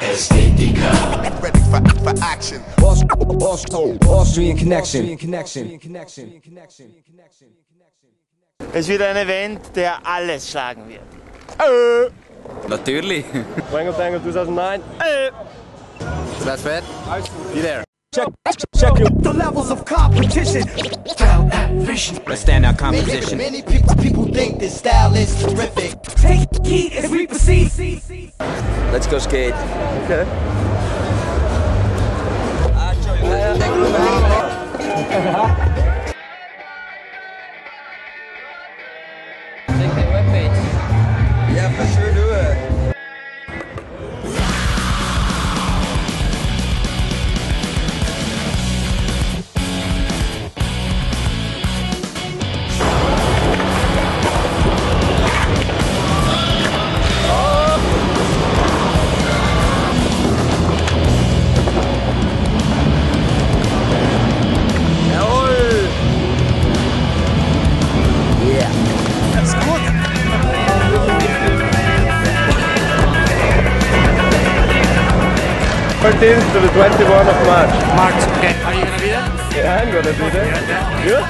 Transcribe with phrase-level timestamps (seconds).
[0.00, 0.90] Estetica.
[1.42, 2.60] Ready for, for action.
[2.82, 3.04] Aust-
[3.42, 3.74] Aust-
[4.06, 5.16] Austrian connection.
[5.18, 5.80] connection.
[8.72, 11.00] Es ist wieder ein Event, der alles schlagen wird.
[11.58, 12.10] Äh.
[12.68, 13.24] Natürlich.
[13.70, 14.80] Waengl Taengl 2009.
[15.00, 15.30] Äh.
[16.44, 16.82] That's bad.
[17.54, 17.84] Be there.
[18.14, 18.28] Check,
[18.76, 20.62] check your The levels of competition.
[21.06, 22.18] Style and vision.
[22.28, 23.38] Let's stand out Many, composition.
[23.38, 26.00] many people, people think this style is terrific.
[26.20, 27.70] Take heed as we proceed.
[28.92, 29.54] Let's go skate.
[30.04, 30.24] Okay.
[76.24, 77.74] 15th to the 21st of March.
[78.00, 78.56] March, okay.
[78.64, 79.28] Are you gonna be there?
[79.52, 80.56] Yeah, I'm gonna be there.
[81.04, 81.20] You?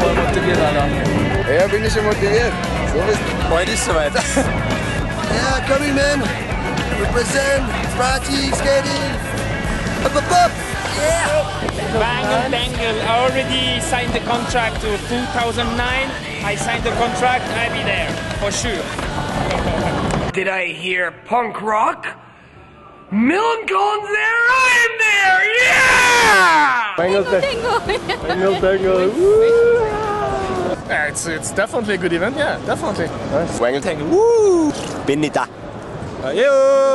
[0.00, 1.54] Voll motiviert, Alter.
[1.54, 2.52] Ja, bin ich schon motiviert.
[2.90, 4.12] So ist Heute soweit.
[4.12, 6.20] yeah, coming, man.
[6.98, 7.62] Represent,
[7.96, 9.06] party, skating.
[10.04, 10.50] Up, up, up.
[10.98, 11.46] Yeah.
[11.94, 13.00] Bang and Bangle.
[13.02, 15.78] I already signed the contract to 2009.
[16.42, 17.44] I signed the contract.
[17.54, 18.10] I'll be there
[18.42, 18.82] for sure.
[20.32, 22.27] Did I hear punk rock?
[23.10, 26.96] Millencolin's there, I'm there, yeah!
[26.98, 27.80] Waengl Taengl.
[28.20, 29.14] Waengl Taengl.
[29.14, 29.78] Woo!
[30.88, 32.36] Yeah, it's it's definitely a good event.
[32.36, 33.08] Yeah, definitely.
[33.60, 34.04] Wangle tango.
[34.08, 34.72] Woo!
[35.06, 35.46] Bin ich da.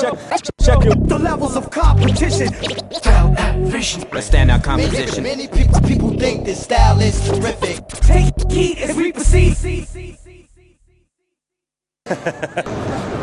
[0.00, 0.14] Check,
[0.60, 2.48] check your The levels of competition.
[2.92, 4.04] Style and vision.
[4.12, 5.22] Let's stand out Many, composition.
[5.22, 7.86] many people, people think this style is terrific.
[7.88, 9.54] Take heed as we proceed.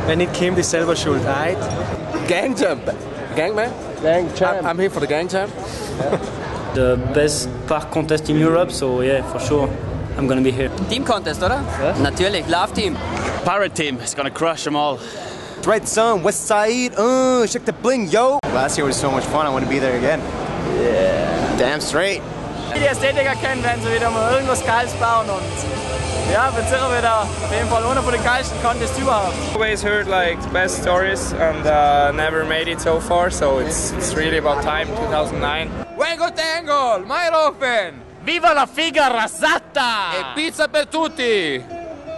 [0.07, 1.57] Wenn nicht Kim, die selber schuld, right?
[2.31, 2.85] Gang jump.
[3.35, 3.73] Gang man.
[4.01, 4.63] Gang champ.
[4.63, 5.51] I'm here for the gang jump.
[6.73, 9.67] The best park contest in Europe, so yeah, for sure,
[10.17, 10.69] I'm gonna be here.
[10.89, 11.61] Team Contest, oder?
[11.99, 12.95] Natürlich, Love Team.
[13.43, 14.97] Pirate team is gonna crush them all.
[15.65, 16.93] Right son, West Side.
[16.97, 18.39] Uh, check the bling, yo.
[18.53, 19.45] Last year was so much fun.
[19.45, 20.21] I want to be there again.
[20.79, 21.57] Yeah.
[21.57, 22.21] Damn straight.
[22.73, 25.80] Die Ästhetiker kennen, werden sie wieder mal irgendwas Geiles bauen und
[26.31, 29.35] ja, wird sicher wieder auf jeden Fall einer von den geilsten Contests überhaupt.
[29.53, 34.15] Always heard like best stories and uh, never made it so far, so it's, it's
[34.15, 35.69] really about time, 2009.
[35.97, 38.01] Waengl Taengl, wide open.
[38.23, 40.33] Viva la figa rasata!
[40.35, 41.63] Pizza per tutti.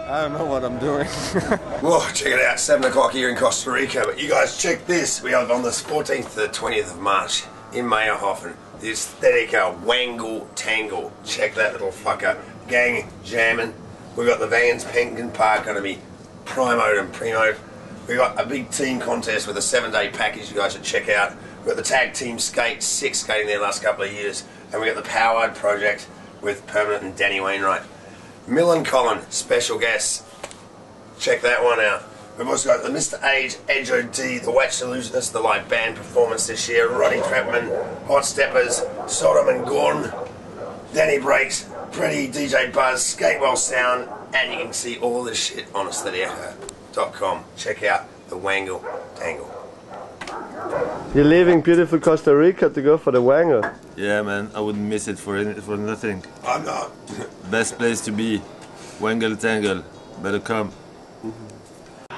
[0.06, 1.06] I don't know what I'm doing.
[1.80, 4.02] Whoa, check it out, 7 o'clock here in Costa Rica.
[4.04, 5.22] But you guys check this.
[5.22, 10.46] We have on the 14th to the 20th of March in Mayrhofen, the Aesthetica Waengl
[10.54, 11.10] Taengl.
[11.24, 12.36] Check that little fucker.
[12.68, 13.72] Gang jamming.
[14.16, 15.98] We've got the Vans Penguin Park going to be
[16.44, 17.58] primoed and premoed.
[18.06, 21.08] We've got a big team contest with a seven day package you guys should check
[21.08, 21.34] out.
[21.58, 24.44] We've got the tag team skate, six skating there last couple of years.
[24.70, 26.06] And we've got the Powered project
[26.40, 27.82] with Permanent and Danny Wainwright.
[28.46, 30.22] Millencolin, special guests.
[31.18, 32.04] Check that one out.
[32.36, 33.22] We've also got the Mr.
[33.24, 37.70] Age, Edge OD, the Wax Illusionist, the live band performance this year, Roddy Trapman,
[38.06, 40.12] Hot Steppers, Sodom and Gorn,
[40.92, 45.86] Danny Breaks, Pretty DJ Buzz, Skatewell Sound, and you can see all this shit on
[45.86, 47.44] aesthetica.com.
[47.56, 48.82] Check out the Waengl
[49.14, 49.48] Taengl.
[51.14, 53.62] You're leaving beautiful Costa Rica to go for the Waengl.
[53.96, 54.50] Yeah, man.
[54.56, 56.24] I wouldn't miss it for any, for nothing.
[56.44, 56.90] I'm not.
[57.48, 58.42] Best place to be.
[58.98, 59.84] Waengl Taengl.
[60.20, 60.72] Better come.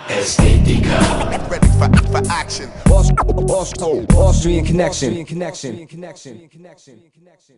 [0.09, 1.51] Estetica.
[1.51, 2.71] Ready for, for action.
[2.91, 3.13] Aust-
[3.51, 3.83] Aust-
[4.15, 5.27] Austrian connection.
[5.27, 5.87] connection.
[5.87, 6.49] connection.
[6.49, 7.03] connection.
[7.13, 7.57] connection.